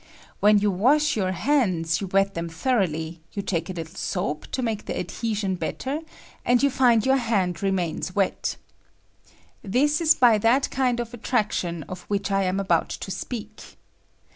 When 0.39 0.55
I 0.55 0.59
you 0.61 0.71
wash 0.71 1.15
your 1.15 1.31
hands, 1.31 2.01
you 2.01 2.07
wet 2.07 2.33
them 2.33 2.49
thorough 2.49 2.87
ly; 2.87 3.19
you 3.33 3.43
take 3.43 3.69
a 3.69 3.73
httle 3.75 3.95
soap 3.95 4.47
to 4.47 4.63
make 4.63 4.85
the 4.85 4.97
adhesion 4.97 5.57
»l)etteT, 5.57 6.05
and 6.43 6.63
you 6.63 6.71
And 6.79 7.05
your 7.05 7.17
hand 7.17 7.61
remains 7.61 8.15
wet. 8.15 8.55
This 9.61 10.01
is 10.01 10.15
by 10.15 10.39
that 10.39 10.71
kind 10.71 10.99
of 10.99 11.13
attraction 11.13 11.83
of 11.83 12.01
which 12.07 12.31
I 12.31 12.45
fim 12.45 12.59
about 12.59 12.89
to 12.89 13.11
speak. 13.11 13.77